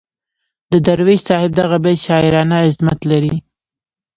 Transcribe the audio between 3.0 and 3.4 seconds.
لري.